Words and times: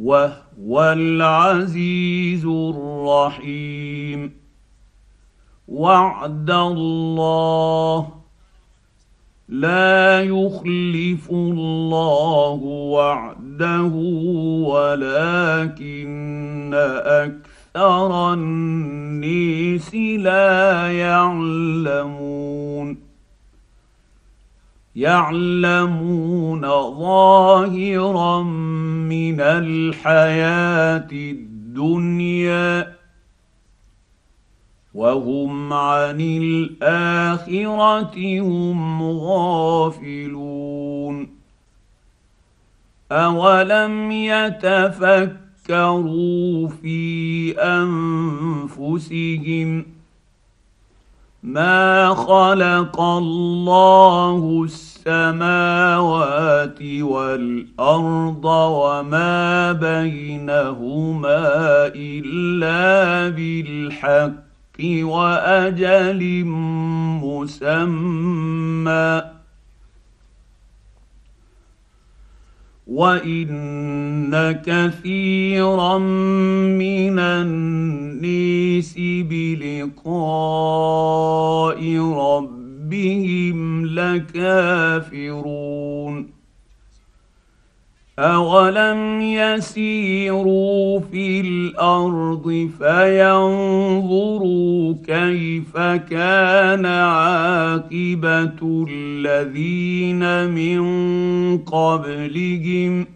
وهو 0.00 0.92
العزيز 0.92 2.44
الرحيم. 2.46 4.32
وعد 5.68 6.50
الله 6.50 8.08
لا 9.48 10.22
يخلف 10.22 11.30
الله 11.30 12.60
وعده 12.64 13.92
ولكن 14.66 15.86
أكثر 17.04 18.32
النيس 18.32 19.94
لا 19.94 20.92
يعلمون. 20.92 22.65
يعلمون 24.96 26.60
ظاهرا 27.00 28.42
من 28.42 29.40
الحياة 29.40 31.08
الدنيا 31.12 32.96
وهم 34.94 35.72
عن 35.72 36.20
الآخرة 36.20 37.20
هم 38.40 39.02
غافلون. 39.02 40.56
أولم 43.12 44.12
يتفكروا 44.12 45.38
في 46.68 47.52
أنفسهم 48.78 49.16
ما 51.42 52.14
خلق 52.14 53.00
الله 53.00 54.66
السماوات 55.06 56.82
والأرض 56.82 58.44
وما 58.44 59.72
بينهما 59.72 61.42
إلا 61.94 63.28
بالحق 63.28 64.80
وأجل 64.82 66.44
مسمى. 67.24 69.22
وإن 72.86 74.62
كثيرا 74.66 75.98
من 75.98 77.18
النيس 77.18 78.94
بلقاء 78.98 80.06
ربهم 84.16 84.26
لكافرون 84.96 86.36
أولم 88.18 89.20
يسيروا 89.20 91.00
في 91.00 91.40
الأرض 91.40 92.70
فينظروا 92.78 94.94
كيف 95.06 95.76
كان 96.10 96.86
عاقبة 96.86 98.86
الذين 98.90 100.50
من 100.50 101.58
قبلهم 101.58 103.06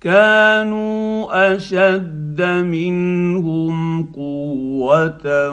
كانوا 0.00 1.56
أشد 1.56 2.15
منهم 2.40 4.02
قوة 4.16 5.50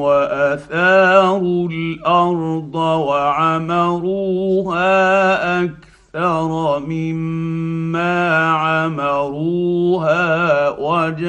وأثاروا 0.00 1.68
الأرض 1.68 2.74
وعمروها 3.08 4.88
أكثر 5.64 6.78
مما 6.78 8.48
عمروها 8.48 10.18
وجاءتهم 10.68 11.28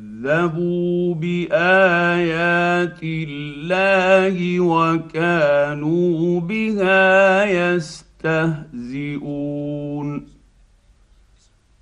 بايات 1.13 2.99
الله 3.03 4.59
وكانوا 4.59 6.39
بها 6.39 7.45
يستهزئون 7.73 9.21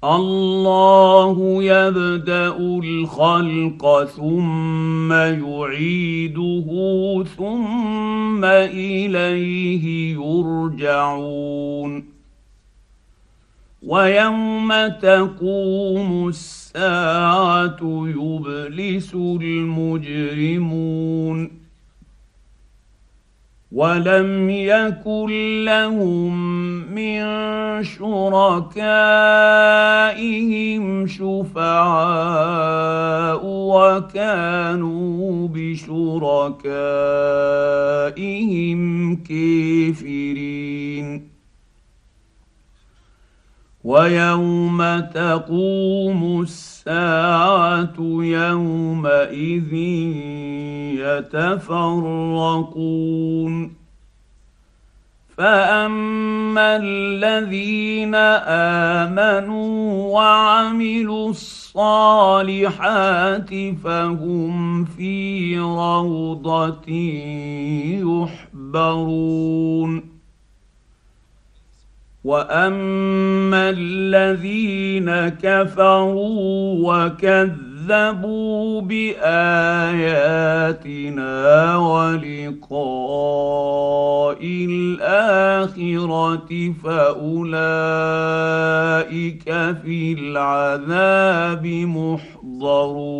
الله 0.03 1.63
يبدا 1.63 2.47
الخلق 2.57 4.03
ثم 4.03 5.13
يعيده 5.13 6.67
ثم 7.37 8.45
اليه 8.45 10.15
يرجعون 10.15 12.03
ويوم 13.83 14.87
تقوم 14.87 16.27
الساعة 16.27 16.58
يبلس 18.07 19.13
المجرمون 19.41 20.99
ولم 23.71 24.49
يكن 24.49 25.29
لهم 25.65 26.33
من 26.93 27.19
شركائهم 27.83 28.67
شفعاء 31.07 32.59
وكانوا 33.45 35.47
بشركائهم 35.47 35.95
كافرين. 39.15 41.28
ويوم 43.89 44.99
تقوم 44.99 46.41
الساعة 46.41 47.95
يومئذ 48.21 49.73
يتفرقون. 51.33 51.93
فأما 55.37 56.77
الذين 56.83 58.15
آمنوا 59.05 60.13
وعملوا 60.13 61.29
الصالحات 61.29 62.59
فهم 63.83 64.85
في 64.85 65.59
روضة 65.59 66.89
يحبرون. 68.53 70.18
واما 72.23 73.69
الذين 73.69 75.29
كفروا 75.29 76.75
وكذبوا 76.83 78.81
باياتنا 78.81 79.37
ولقاء 81.77 82.77
الاخره 84.69 85.53
فاولئك 86.83 87.79
في 89.83 90.13
العذاب 90.19 91.65
محضرون 92.45 93.19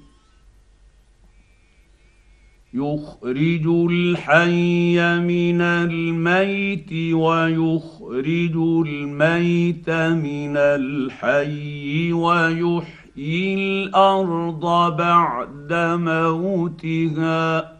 يخرج 2.73 3.67
الحي 3.67 5.19
من 5.19 5.61
الميت 5.61 6.93
ويخرج 7.13 8.55
الميت 8.87 9.89
من 9.89 10.57
الحي 10.57 12.13
ويحيي 12.13 13.55
الأرض 13.55 14.95
بعد 14.97 15.73
موتها. 15.99 17.71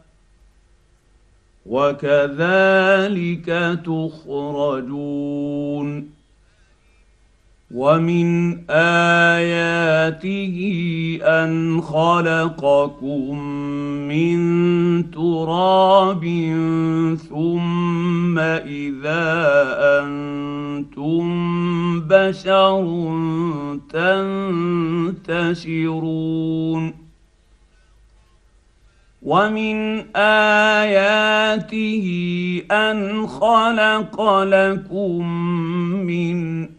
وكذلك 1.66 3.46
تخرجون. 3.86 5.02
ومن 7.74 8.58
اياته 8.70 10.58
ان 11.24 11.82
خلقكم 11.82 13.40
من 14.08 14.40
تراب 15.12 16.24
ثم 17.30 18.40
اذا 18.40 19.24
أنتم 20.04 21.22
بشر 22.00 22.84
تنتشرون 25.28 27.01
ومن 29.22 30.00
اياته 30.16 32.06
ان 32.72 33.28
خلق 33.28 34.22
لكم 34.42 35.28
من 36.06 36.70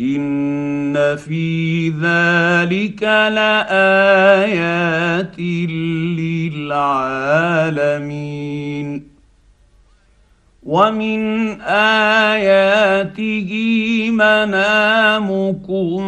ان 0.00 1.16
في 1.16 1.88
ذلك 1.88 3.02
لايات 3.32 4.60
للعالمين 6.60 7.60
ومن 10.62 11.60
اياته 11.60 13.50
منامكم 14.10 16.00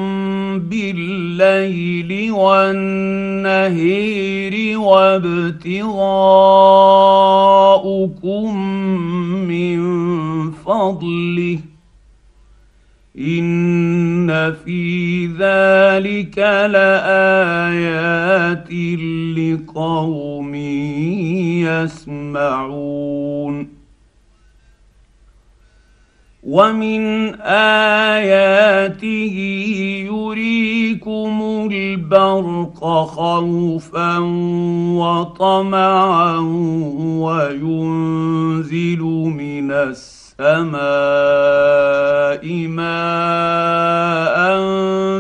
بالليل 0.59 2.33
والنهير 2.33 3.83
وابتغاؤكم 4.79 6.06
من 9.49 9.81
فضله 10.50 11.59
ان 13.19 14.53
في 14.64 15.26
ذلك 15.26 16.38
لايات 16.73 17.93
لقوم 19.37 20.55
يسمعون 22.25 23.69
ومن 26.43 27.35
اياته 27.41 29.36
يريكم 30.10 31.69
البرق 31.72 33.05
خوفا 33.05 34.19
وطمعا 34.98 36.39
وينزل 37.20 39.01
من 39.36 39.70
السماء 39.70 40.21
السماء 40.43 42.43
ماء 42.67 44.39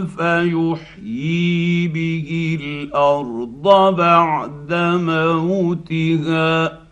فيحيي 0.06 1.88
به 1.88 2.58
الأرض 2.62 3.96
بعد 3.96 4.74
موتها. 5.00 6.82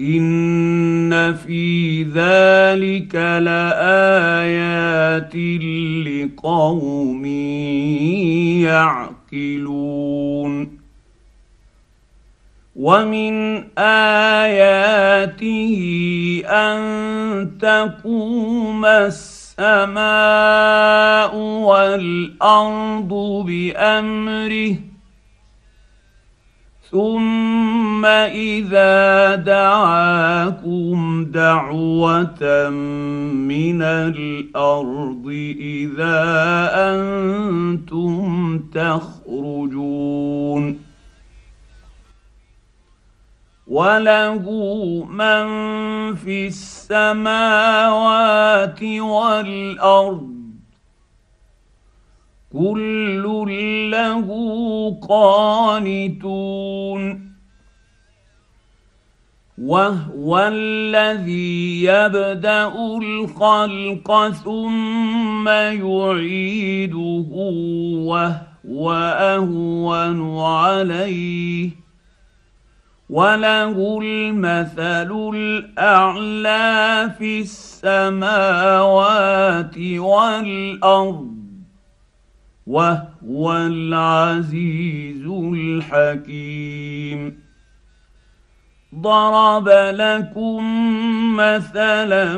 إن 0.00 1.34
في 1.34 2.02
ذلك 2.02 3.14
لآيات 3.14 5.36
لقوم 6.06 7.26
يعقلون. 8.64 10.39
ومن 12.80 13.64
اياته 13.78 15.76
ان 16.48 16.80
تقوم 17.60 18.84
السماء 18.86 19.96
والارض 21.36 23.12
بامره 23.46 24.76
ثم 26.90 28.06
اذا 28.06 29.34
دعاكم 29.34 31.24
دعوه 31.24 32.70
من 33.30 33.82
الأرض 33.82 35.26
اذا 35.60 36.20
أنتم 36.74 38.58
تخرجون 38.74 40.10
وله 43.70 44.44
من 45.04 45.46
في 46.14 46.46
السماوات 46.90 48.02
والارض 48.82 50.40
كل 52.52 53.22
له 53.90 54.28
قانتون 55.08 56.50
وهو 59.58 60.38
الذي 60.52 61.84
يبدا 61.84 62.68
الخلق 62.98 64.28
ثم 64.28 65.48
يعيده 65.48 67.28
وهو 68.06 68.92
اهون 68.92 70.40
عليه 70.40 71.70
وله 73.10 74.00
المثل 74.02 75.30
الأعلى 75.34 77.10
في 77.18 77.40
السماوات 77.40 78.58
والأرض 79.78 81.36
وهو 82.66 83.56
العزيز 83.56 85.26
الحكيم. 85.54 86.70
ضرب 88.94 89.68
لكم 89.68 90.62
مثلا 91.36 92.36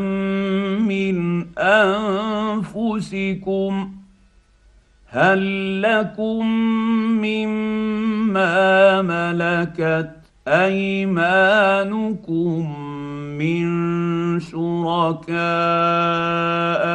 من 0.79 1.47
أنفسكم 2.59 3.93
هل 5.07 5.83
لكم 5.83 6.47
مما 7.23 9.02
ملكت 9.02 10.22
أيمانكم 10.49 12.33
من 13.39 14.41
شركاء 14.41 15.35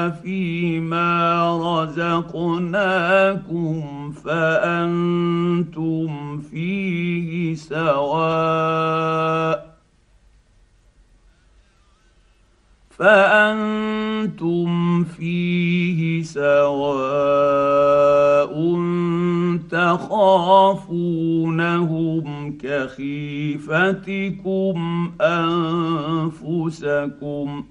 فيما 0.10 1.48
رزقناكم 1.84 3.01
فأنتم 4.12 6.08
فيه 6.42 7.56
سواء 7.56 8.88
فأنتم 12.89 14.70
فيه 15.04 16.24
سواء 16.24 17.68
تخافونهم 19.71 22.57
كخيفتكم 22.62 24.77
أنفسكم. 25.21 27.63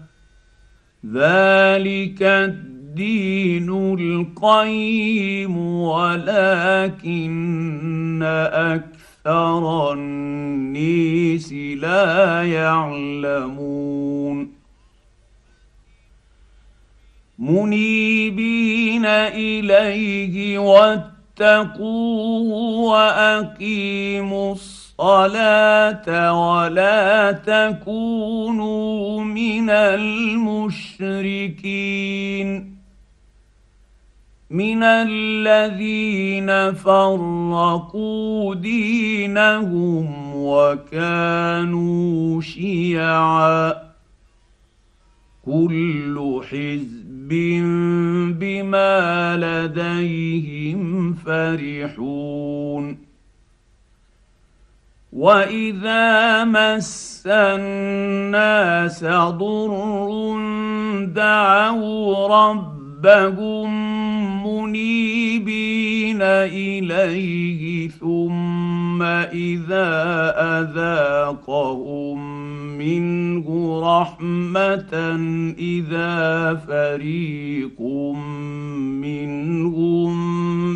ذلك 1.05 2.21
الدين 2.21 3.69
القيم 3.99 5.57
ولكن 5.57 7.11
أكثر 8.53 8.90
النيس 9.27 11.53
لا 11.53 12.43
يعلمون. 12.43 14.51
منيبين 17.39 19.05
إليه 19.05 20.59
واتقوه 20.59 22.49
وأقيموا 22.89 24.53
الصلاة 24.53 26.33
ولا 26.33 27.31
تكونوا 27.31 29.23
من 29.23 29.69
المشركين. 29.69 31.11
من 34.51 34.83
الذين 34.83 36.73
فرقوا 36.73 38.55
دينهم 38.55 40.35
وكانوا 40.35 42.01
شيعا 42.41 43.73
كل 45.45 46.41
حزب 46.49 47.29
بما 48.39 49.37
لديهم 49.37 51.13
فرحون 51.13 52.97
واذا 55.13 56.43
مس 56.43 57.23
الناس 57.27 59.03
ضر 59.03 59.71
دعوا 61.05 62.27
ربهم 62.27 63.71
منيبين 64.51 66.21
إليه 66.21 67.87
ثم 67.87 69.01
إذا 69.01 69.89
أذاقهم 70.59 72.19
منه 72.77 73.47
رحمة 73.83 74.93
إذا 75.59 76.55
فريق 76.67 77.81
منهم 79.01 80.15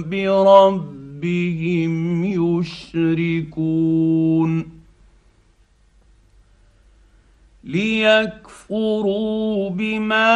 بربهم 0.09 1.93
يشركون 2.23 3.95
ليكفروا 7.63 8.54
بما 9.69 10.27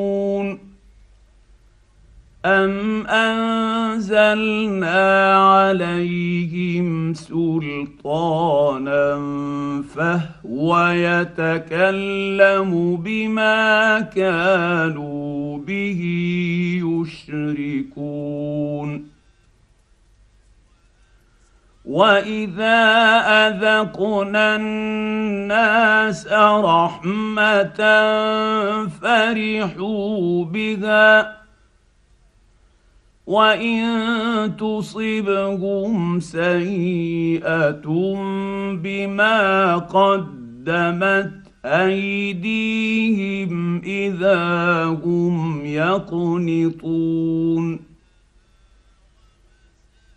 ام 2.45 3.07
انزلنا 3.07 4.55
عليهم 5.37 7.15
سلطانا 7.15 8.61
فهو 9.95 10.89
يتكلم 10.89 12.71
بما 12.97 14.01
كانوا 14.01 15.30
به 15.67 16.01
يشركون. 16.85 18.41
واذا 21.85 22.79
اذقنا 23.49 24.57
الناس 24.57 26.27
رحمه 26.65 27.81
فرحوا 29.03 30.45
بها 30.45 31.41
وان 33.27 34.57
تصبهم 34.57 36.21
سيئه 36.21 37.83
بما 38.83 39.77
قدمت 39.77 41.50
أيديهم 41.65 43.53
إذا 43.83 44.85
هم 44.85 45.67
يقنطون. 45.67 47.11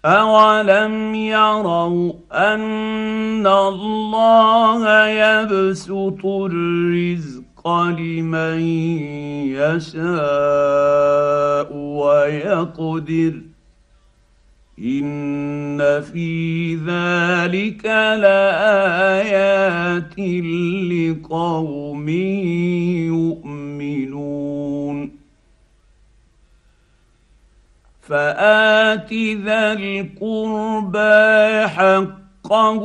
اولم 0.06 1.16
يروا 1.16 2.14
ان 2.32 3.48
الله 3.48 5.08
يبسط 5.08 6.26
الرزق 6.26 7.68
لمن 7.68 8.60
يشاء 9.56 10.84
ويقدر 11.74 13.53
ان 14.80 16.02
في 16.02 16.76
ذلك 16.76 17.86
لايات 18.26 19.40
لقوم 20.90 22.10
يؤمنون 23.14 25.12
فات 28.02 29.14
ذا 29.14 29.74
القربى 29.74 31.68
حقه 31.68 32.84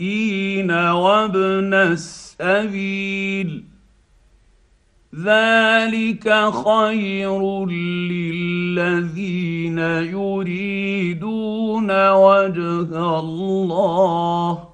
والمسكين 0.00 0.70
وابن 0.70 1.74
السبيل 1.74 3.69
ذلك 5.14 6.50
خير 6.64 7.66
للذين 7.66 9.78
يريدون 10.14 11.90
وجه 12.10 13.18
الله 13.18 14.68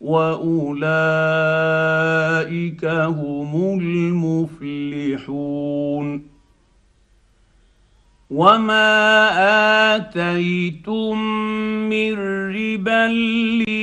واولئك 0.00 0.44
هم 2.84 3.78
المفلحون 3.80 5.50
وما 8.30 9.96
اتيتم 9.96 11.18
من 11.88 12.14
ربا 12.56 13.06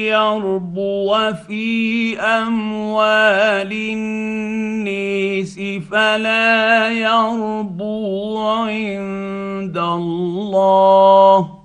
ليربو 0.07 1.33
في 1.47 2.19
أموال 2.19 3.71
النيس 3.73 5.59
فلا 5.91 6.89
يربو 6.89 8.37
عند 8.39 9.77
الله. 9.77 11.56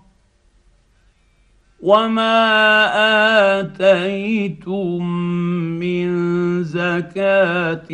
وما 1.82 3.60
اتيتم 3.60 5.06
من 5.82 6.08
زكاه 6.64 7.88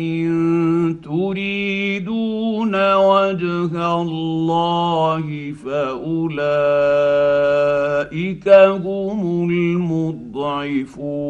تريدون 1.03 2.73
وجه 2.95 4.01
الله 4.01 5.53
فاولئك 5.65 6.09
هم 8.85 9.49
المضعفون 10.39 11.29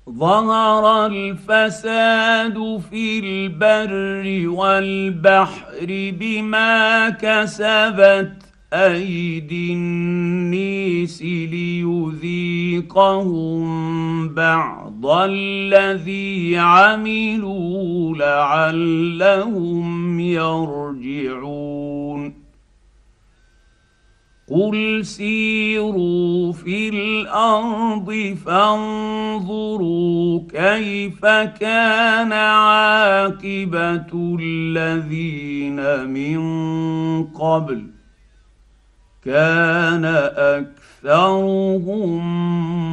ظهر 0.09 1.05
الفساد 1.05 2.81
في 2.89 3.19
البر 3.19 4.49
والبحر 4.49 6.11
بما 6.19 7.09
كسبت 7.09 8.50
أيدي 8.73 9.73
النيس 9.73 11.21
ليذيقهم 11.21 11.81
بعض 14.29 15.05
الذي 15.05 16.57
عملوا 16.57 18.15
لعلهم 18.15 20.19
يرجعون. 20.19 21.71
قل 24.51 25.05
سيروا 25.05 26.53
في 26.53 26.89
الأرض 26.89 28.37
فانظروا 28.45 30.39
كيف 30.49 31.25
كان 31.59 32.33
عاقبة 32.33 34.37
الذين 34.41 36.09
من 36.09 36.41
قبل. 37.23 38.00
كان 39.25 40.05
أكثرهم 41.05 42.21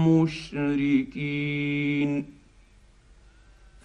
مشركين. 0.09 2.11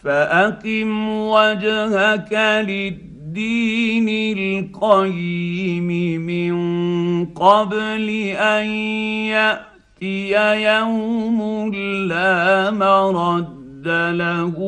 فأقم 0.04 1.10
وجهك 1.10 2.34
للدين 2.68 4.38
القيم 4.38 5.88
من 6.22 6.56
قبل 7.26 8.10
أن 8.38 8.66
يأتي 9.32 10.32
يوم 10.64 11.74
لا 12.08 12.72
مرد 12.72 13.88
له 13.88 14.60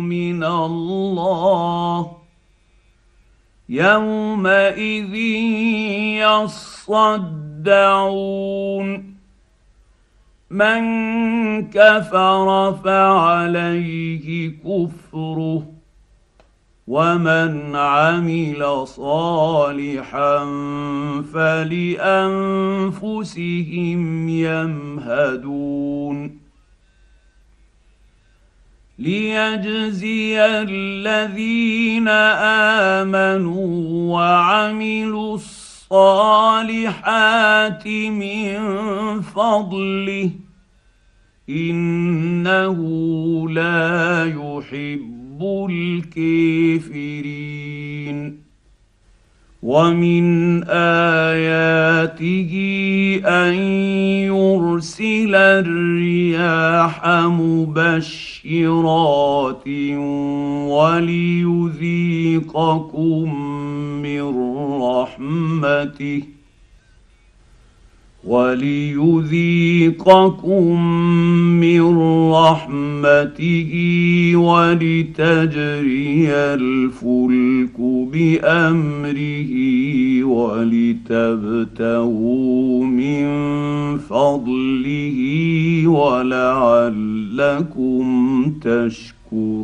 من 0.00 0.44
الله. 0.44 2.16
يومئذ 3.68 5.14
يصدعون 7.64 8.34
من 10.50 10.82
كفر 11.70 12.72
فعليه 12.84 14.50
كفره 14.50 15.66
ومن 16.86 17.76
عمل 17.76 18.86
صالحا 18.86 20.38
فلأنفسهم 21.32 22.28
يمهدون. 24.28 25.64
ليجزي 28.98 30.40
الذين 30.46 32.08
آمنوا 32.98 34.14
وعملوا 34.14 35.34
الصالحات 35.34 35.63
من 38.10 39.20
فضله 39.20 40.30
إنه 41.48 42.78
لا 43.48 44.24
يحب 44.24 45.40
الكافرين. 45.70 47.24
ومن 49.64 50.24
اياته 50.68 52.52
ان 53.24 53.54
يرسل 54.28 55.34
الرياح 55.34 57.08
مبشرات 57.24 58.48
وليذيقكم 60.68 62.44
من 64.02 64.22
رحمته 64.82 66.33
وليذيقكم 68.26 69.84
من 71.60 71.98
رحمته 72.32 73.72
ولتجري 74.34 76.28
الفلك 76.30 77.80
بأمره 78.12 79.54
ولتبتغوا 81.04 81.84
من 82.84 83.24
فضله 83.98 85.18
ولعلكم 85.86 87.24
تشكرون. 88.60 89.63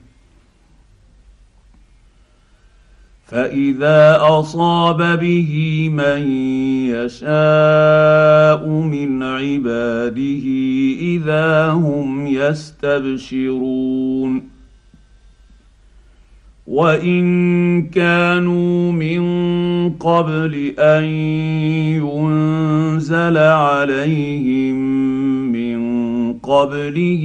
فإذا 3.31 4.17
أصاب 4.21 5.19
به 5.19 5.89
من 5.93 6.31
يشاء 6.91 8.67
من 8.67 9.23
عباده 9.23 10.45
إذا 10.99 11.67
هم 11.67 12.27
يستبشرون. 12.27 14.43
وإن 16.67 17.81
كانوا 17.81 18.91
من 18.91 19.21
قبل 19.89 20.73
أن 20.79 21.03
ينزل 22.03 23.37
عليهم 23.37 24.75
من 25.51 25.81
قبله 26.33 27.23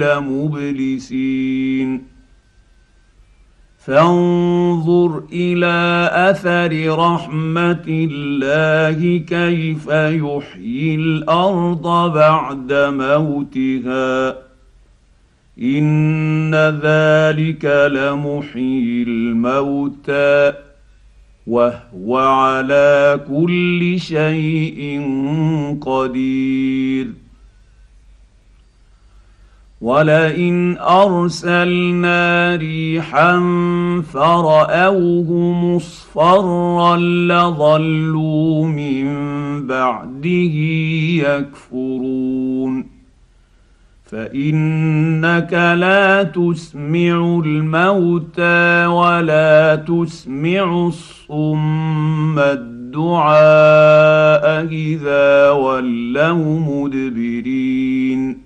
لمبلسين. 0.00 2.05
فانظر 3.86 5.22
إلى 5.32 6.10
أثر 6.12 6.98
رحمة 6.98 7.84
الله 7.88 9.18
كيف 9.18 9.86
يحيي 9.86 10.94
الأرض 10.94 12.12
بعد 12.14 12.72
موتها. 12.72 14.36
إن 15.62 16.54
ذلك 16.54 17.64
لمحيي 17.92 19.02
الموتى 19.02 20.52
وهو 21.46 22.16
على 22.16 23.20
كل 23.28 24.00
شيء 24.00 25.00
قدير. 25.80 27.25
ولئن 29.86 30.78
ارسلنا 30.78 32.56
ريحا 32.56 33.32
فراوه 34.12 35.32
مصفرا 35.52 36.96
لظلوا 36.96 38.66
من 38.66 39.06
بعده 39.66 40.56
يكفرون 41.22 42.86
فانك 44.04 45.52
لا 45.52 46.22
تسمع 46.22 47.40
الموتى 47.44 48.86
ولا 48.86 49.76
تسمع 49.76 50.86
الصم 50.86 52.38
الدعاء 52.38 53.36
اذا 54.64 55.50
ولوا 55.50 56.60
مدبرين 56.60 58.45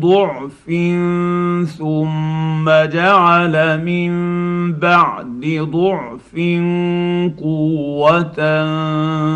ضعف 0.00 0.64
ثم 1.78 2.70
جعل 2.70 3.84
من 3.84 4.12
بعد 4.72 5.68
ضعف 5.72 6.34
قوة 7.42 8.36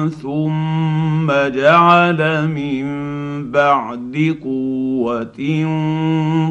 ثم 0.08 1.32
جعل 1.32 2.48
من 2.48 2.86
بعد 3.50 4.36
قوة 4.44 5.66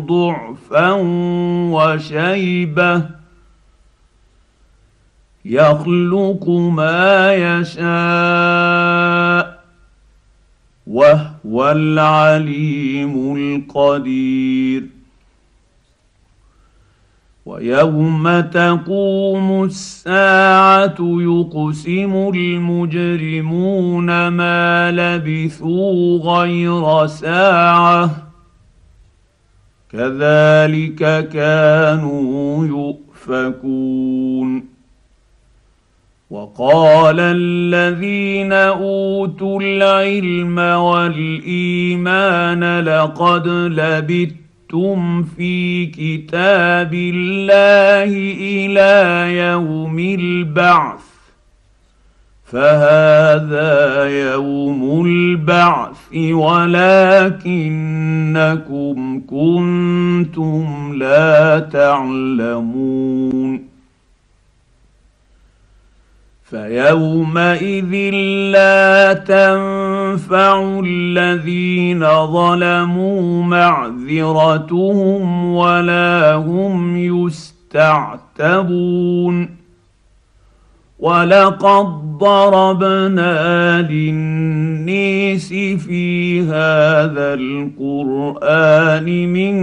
ضعفا 0.07 0.91
وشيبة 1.71 3.01
يخلق 5.45 6.49
ما 6.49 7.33
يشاء 7.33 8.75
وهو 10.87 11.24
العليم 11.53 13.35
القدير. 13.37 14.83
ويوم 17.45 18.39
تقوم 18.39 19.63
الساعة 19.63 20.95
يقسم 20.99 22.31
المجرمون 22.35 24.27
ما 24.27 24.91
لبثوا 24.91 26.19
غير 26.19 27.07
ساعة. 27.07 28.09
كذلك 29.91 31.29
كانوا 31.29 32.67
يؤفكون. 32.67 34.14
وقال 36.35 37.15
الذين 37.19 38.53
أوتوا 38.53 39.59
العلم 39.61 40.57
والإيمان 40.77 41.99
لقد 42.79 43.47
لبثتم 43.47 45.23
في 45.23 45.85
كتاب 45.85 46.93
الله 46.93 48.33
إلى 48.39 48.93
يوم 49.37 49.99
البعث 49.99 51.01
فهذا 52.43 54.03
يوم 54.33 55.05
البعث 55.05 56.15
ولكنكم 56.15 57.61
كنتم 59.29 60.93
لا 60.97 61.59
تعلمون. 61.59 62.95
فيومئذ 66.49 67.93
لا 68.51 69.13
تنفع 69.13 70.79
الذين 70.85 72.25
ظلموا 72.25 73.43
معذرتهم 73.43 75.45
ولا 75.55 76.33
هم 76.33 76.97
يستعتبون 77.75 79.49
ولقد 80.99 81.85
ضربنا 82.17 83.81
للنيس 83.81 85.53
في 85.53 86.41
هذا 86.41 87.33
القران 87.33 89.33
من 89.33 89.55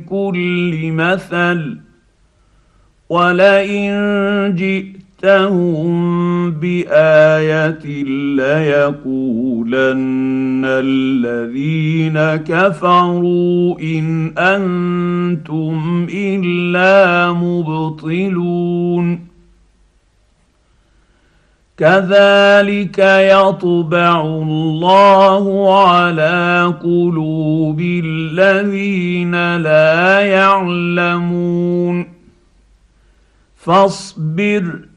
كل 0.00 0.92
مثل 0.92 1.78
ولئن 3.08 3.92
جئت 4.56 4.91
جئتهم 5.22 6.50
بايه 6.50 8.04
ليقولن 8.34 9.92
الذين 10.64 12.18
كفروا 12.42 13.80
ان 13.80 14.32
أنتم 14.38 16.06
الا 16.14 17.32
مبطلون 17.32 19.26
كذلك 21.76 22.98
يطبع 22.98 24.20
الله 24.20 25.78
على 25.86 26.74
قلوب 26.82 27.80
الذين 27.80 29.56
لا 29.56 30.20
يعلمون 30.20 32.06
فاصبر 33.56 34.91